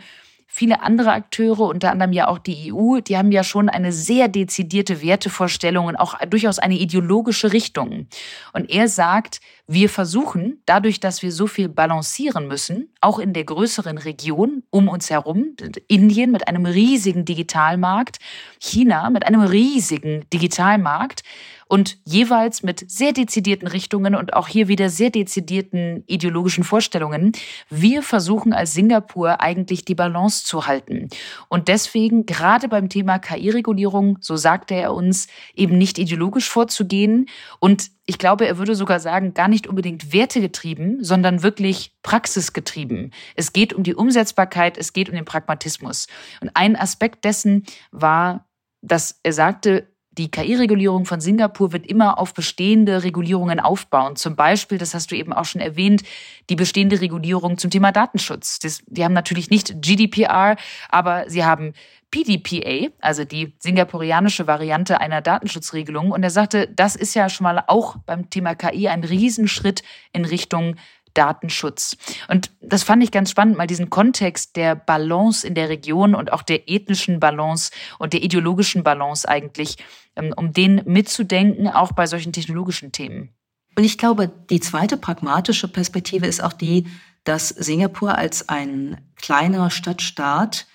[0.57, 4.27] viele andere Akteure, unter anderem ja auch die EU, die haben ja schon eine sehr
[4.27, 8.07] dezidierte Wertevorstellung und auch durchaus eine ideologische Richtung.
[8.53, 13.43] Und er sagt, wir versuchen, dadurch, dass wir so viel balancieren müssen, auch in der
[13.43, 15.55] größeren Region um uns herum,
[15.87, 18.17] Indien mit einem riesigen Digitalmarkt,
[18.59, 21.21] China mit einem riesigen Digitalmarkt,
[21.67, 27.31] und jeweils mit sehr dezidierten Richtungen und auch hier wieder sehr dezidierten ideologischen Vorstellungen.
[27.69, 31.09] Wir versuchen als Singapur eigentlich die Balance zu halten.
[31.49, 37.27] Und deswegen gerade beim Thema KI-Regulierung, so sagte er uns, eben nicht ideologisch vorzugehen
[37.59, 43.11] und ich glaube, er würde sogar sagen, gar nicht unbedingt wertegetrieben, sondern wirklich praxisgetrieben.
[43.35, 46.07] Es geht um die Umsetzbarkeit, es geht um den Pragmatismus.
[46.39, 48.47] Und ein Aspekt dessen war,
[48.81, 54.15] dass er sagte, die KI-Regulierung von Singapur wird immer auf bestehende Regulierungen aufbauen.
[54.15, 56.03] Zum Beispiel, das hast du eben auch schon erwähnt,
[56.49, 58.59] die bestehende Regulierung zum Thema Datenschutz.
[58.59, 60.55] Das, die haben natürlich nicht GDPR,
[60.89, 61.73] aber sie haben
[62.09, 66.11] PDPA, also die singapurianische Variante einer Datenschutzregelung.
[66.11, 70.25] Und er sagte, das ist ja schon mal auch beim Thema KI ein Riesenschritt in
[70.25, 70.75] Richtung
[71.17, 71.97] Datenschutz.
[72.27, 76.31] Und das fand ich ganz spannend, mal diesen Kontext der Balance in der Region und
[76.31, 79.77] auch der ethnischen Balance und der ideologischen Balance eigentlich,
[80.15, 83.33] ähm, um den mitzudenken, auch bei solchen technologischen Themen.
[83.75, 86.87] Und ich glaube, die zweite pragmatische Perspektive ist auch die,
[87.23, 90.65] dass Singapur als ein kleiner Stadtstaat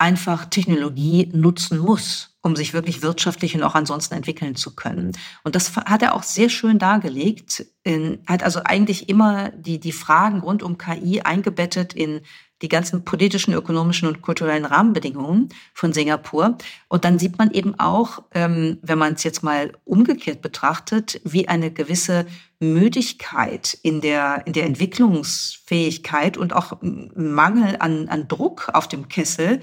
[0.00, 5.12] einfach Technologie nutzen muss, um sich wirklich wirtschaftlich und auch ansonsten entwickeln zu können.
[5.44, 7.66] Und das hat er auch sehr schön dargelegt.
[7.82, 12.22] In, hat also eigentlich immer die, die Fragen rund um KI eingebettet in
[12.62, 16.58] die ganzen politischen, ökonomischen und kulturellen Rahmenbedingungen von Singapur.
[16.88, 21.48] Und dann sieht man eben auch, ähm, wenn man es jetzt mal umgekehrt betrachtet, wie
[21.48, 22.26] eine gewisse
[22.58, 29.60] Müdigkeit in der, in der Entwicklungsfähigkeit und auch Mangel an, an Druck auf dem Kessel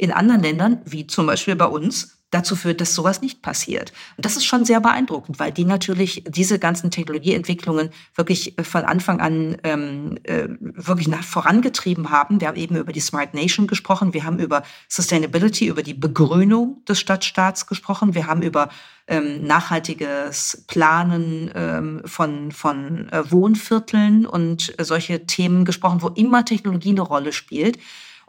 [0.00, 3.92] in anderen Ländern, wie zum Beispiel bei uns, dazu führt, dass sowas nicht passiert.
[4.16, 9.20] Und das ist schon sehr beeindruckend, weil die natürlich diese ganzen Technologieentwicklungen wirklich von Anfang
[9.20, 12.40] an ähm, äh, wirklich nach vorangetrieben haben.
[12.40, 16.84] Wir haben eben über die Smart Nation gesprochen, wir haben über Sustainability, über die Begrünung
[16.88, 18.68] des Stadtstaats gesprochen, wir haben über
[19.08, 26.44] ähm, nachhaltiges Planen ähm, von, von äh, Wohnvierteln und äh, solche Themen gesprochen, wo immer
[26.44, 27.76] Technologie eine Rolle spielt.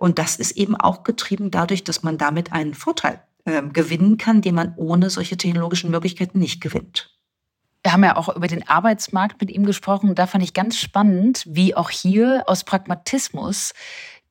[0.02, 4.42] Und das ist eben auch getrieben dadurch, dass man damit einen Vorteil äh, gewinnen kann,
[4.42, 7.16] den man ohne solche technologischen Möglichkeiten nicht gewinnt.
[7.84, 10.16] Wir haben ja auch über den Arbeitsmarkt mit ihm gesprochen.
[10.16, 13.74] Da fand ich ganz spannend, wie auch hier aus Pragmatismus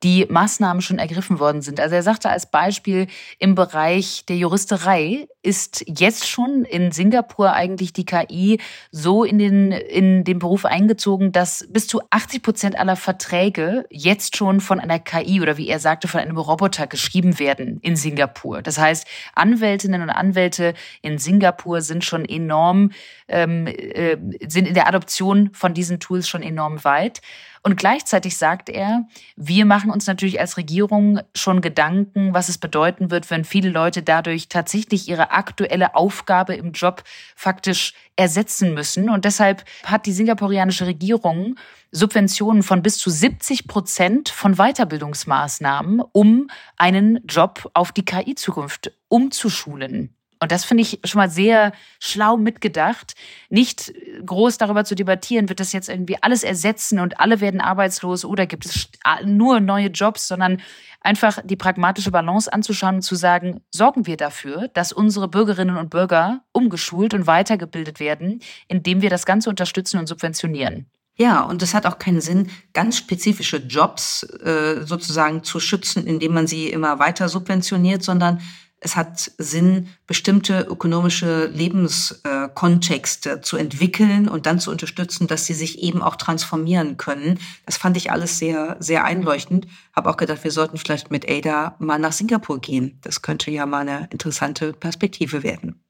[0.03, 1.79] die Maßnahmen schon ergriffen worden sind.
[1.79, 3.07] Also er sagte als Beispiel,
[3.39, 8.61] im Bereich der Juristerei ist jetzt schon in Singapur eigentlich die KI
[8.91, 14.37] so in den, in den Beruf eingezogen, dass bis zu 80 Prozent aller Verträge jetzt
[14.37, 18.63] schon von einer KI oder wie er sagte, von einem Roboter geschrieben werden in Singapur.
[18.63, 22.93] Das heißt, Anwältinnen und Anwälte in Singapur sind schon enorm,
[23.29, 27.21] ähm, äh, sind in der Adoption von diesen Tools schon enorm weit.
[27.63, 33.11] Und gleichzeitig sagt er, wir machen uns natürlich als Regierung schon Gedanken, was es bedeuten
[33.11, 37.03] wird, wenn viele Leute dadurch tatsächlich ihre aktuelle Aufgabe im Job
[37.37, 39.11] faktisch ersetzen müssen.
[39.11, 41.57] Und deshalb hat die singapurianische Regierung
[41.93, 50.17] Subventionen von bis zu 70 Prozent von Weiterbildungsmaßnahmen, um einen Job auf die KI-Zukunft umzuschulen.
[50.43, 53.15] Und das finde ich schon mal sehr schlau mitgedacht.
[53.51, 53.93] Nicht
[54.25, 58.47] groß darüber zu debattieren, wird das jetzt irgendwie alles ersetzen und alle werden arbeitslos oder
[58.47, 58.89] gibt es
[59.25, 60.63] nur neue Jobs, sondern
[61.03, 65.91] einfach die pragmatische Balance anzuschauen und zu sagen, sorgen wir dafür, dass unsere Bürgerinnen und
[65.91, 70.87] Bürger umgeschult und weitergebildet werden, indem wir das Ganze unterstützen und subventionieren.
[71.17, 76.33] Ja, und es hat auch keinen Sinn, ganz spezifische Jobs äh, sozusagen zu schützen, indem
[76.33, 78.41] man sie immer weiter subventioniert, sondern
[78.83, 85.81] es hat Sinn, bestimmte ökonomische Lebenskontexte zu entwickeln und dann zu unterstützen, dass sie sich
[85.83, 87.39] eben auch transformieren können.
[87.67, 89.67] Das fand ich alles sehr, sehr einleuchtend.
[89.95, 92.99] Habe auch gedacht, wir sollten vielleicht mit Ada mal nach Singapur gehen.
[93.03, 95.85] Das könnte ja mal eine interessante Perspektive werden.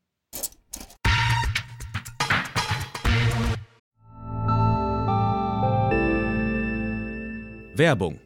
[7.76, 8.18] Werbung.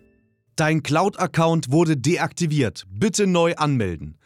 [0.56, 2.86] Dein Cloud-Account wurde deaktiviert.
[2.88, 4.18] Bitte neu anmelden.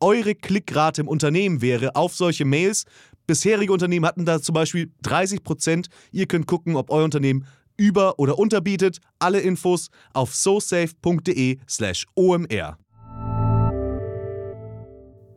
[0.00, 2.84] eure Klickrate im Unternehmen wäre auf solche Mails.
[3.26, 5.88] Bisherige Unternehmen hatten da zum Beispiel 30 Prozent.
[6.12, 8.98] Ihr könnt gucken, ob euer Unternehmen über- oder unterbietet.
[9.18, 12.78] Alle Infos auf sosafe.de/slash omr.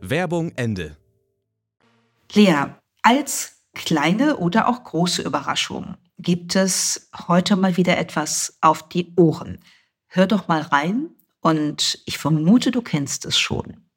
[0.01, 0.97] Werbung Ende.
[2.34, 9.14] Lea, als kleine oder auch große Überraschung gibt es heute mal wieder etwas auf die
[9.16, 9.60] Ohren.
[10.07, 11.10] Hör doch mal rein
[11.41, 13.88] und ich vermute, du kennst es schon.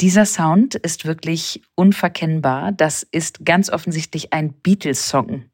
[0.00, 2.70] Dieser Sound ist wirklich unverkennbar.
[2.70, 5.46] Das ist ganz offensichtlich ein Beatles-Song.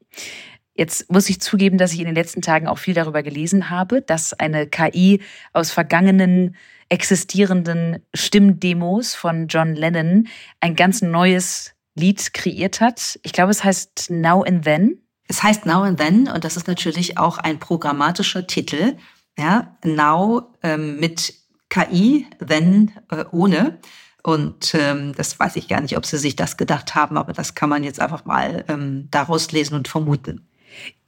[0.75, 4.03] Jetzt muss ich zugeben, dass ich in den letzten Tagen auch viel darüber gelesen habe,
[4.03, 5.21] dass eine KI
[5.53, 6.55] aus vergangenen
[6.89, 10.27] existierenden Stimmdemos von John Lennon
[10.59, 13.19] ein ganz neues Lied kreiert hat.
[13.23, 15.01] Ich glaube, es heißt Now and Then.
[15.27, 18.95] Es heißt Now and Then und das ist natürlich auch ein programmatischer Titel.
[19.39, 21.33] Ja, Now ähm, mit
[21.69, 23.79] KI, Then äh, ohne.
[24.25, 27.53] Und ähm, das weiß ich gar nicht, ob sie sich das gedacht haben, aber das
[27.53, 30.47] kann man jetzt einfach mal ähm, daraus lesen und vermuten.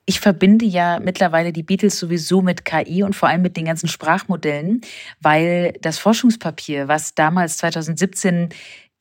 [0.05, 3.87] Ich verbinde ja mittlerweile die Beatles sowieso mit KI und vor allem mit den ganzen
[3.87, 4.81] Sprachmodellen,
[5.19, 8.49] weil das Forschungspapier, was damals 2017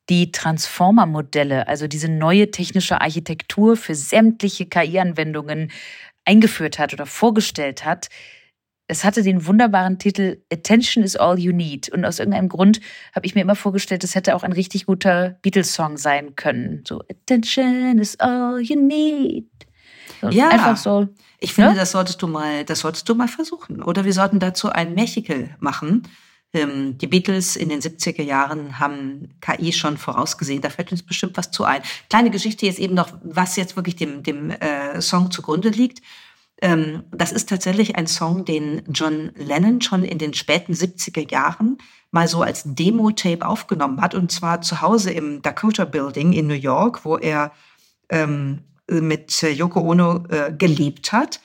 [0.09, 5.71] die Transformer-Modelle, also diese neue technische Architektur für sämtliche KI-Anwendungen
[6.25, 8.09] eingeführt hat oder vorgestellt hat,
[8.89, 11.89] es hatte den wunderbaren Titel Attention is all you need.
[11.89, 12.81] Und aus irgendeinem Grund
[13.15, 16.85] habe ich mir immer vorgestellt, es hätte auch ein richtig guter Beatles-Song sein können.
[16.87, 19.51] So, Attention is all you need.
[20.21, 21.09] So, ja, einfach so.
[21.41, 21.73] Ich finde?
[21.73, 21.77] Ne?
[21.77, 23.83] das solltest du mal, das solltest du mal versuchen.
[23.83, 26.05] Oder wir sollten dazu ein Musical machen.
[26.53, 30.63] Ähm, die Beatles in den 70er Jahren haben KI schon vorausgesehen.
[30.63, 31.83] Da fällt uns bestimmt was zu ein.
[32.09, 36.01] Kleine Geschichte jetzt eben noch, was jetzt wirklich dem, dem äh, Song zugrunde liegt.
[36.63, 41.79] Ähm, das ist tatsächlich ein Song, den John Lennon schon in den späten 70er Jahren
[42.11, 44.15] mal so als Demo-Tape aufgenommen hat.
[44.15, 47.53] Und zwar zu Hause im Dakota Building in New York, wo er
[48.09, 51.41] ähm, mit Yoko Ono äh, gelebt hat.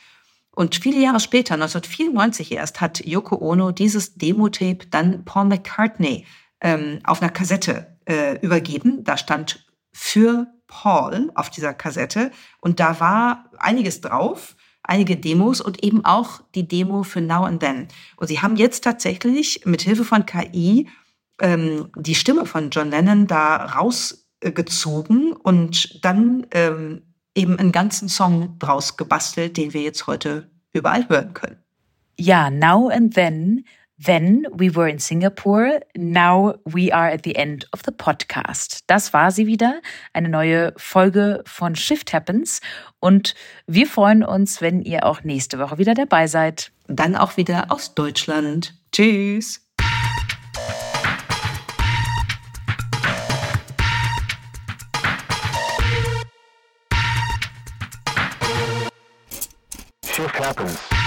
[0.53, 6.25] Und viele Jahre später, 1994 erst, hat Yoko Ono dieses Demo-Tape dann Paul McCartney
[6.61, 9.03] ähm, auf einer Kassette äh, übergeben.
[9.03, 12.31] Da stand für Paul auf dieser Kassette
[12.61, 17.61] und da war einiges drauf einige Demos und eben auch die Demo für Now and
[17.61, 17.87] Then.
[18.17, 20.87] Und sie haben jetzt tatsächlich mit Hilfe von KI
[21.41, 27.03] ähm, die Stimme von John Lennon da rausgezogen und dann ähm,
[27.35, 31.57] eben einen ganzen Song draus gebastelt, den wir jetzt heute überall hören können.
[32.17, 33.65] Ja, Now and Then
[34.03, 38.79] Then we were in Singapore, now we are at the end of the podcast.
[38.87, 39.79] Das war sie wieder,
[40.11, 42.61] eine neue Folge von Shift Happens
[42.99, 43.35] und
[43.67, 46.71] wir freuen uns, wenn ihr auch nächste Woche wieder dabei seid.
[46.87, 48.73] Dann auch wieder aus Deutschland.
[48.91, 49.61] Tschüss.
[60.03, 61.00] Shift Happens.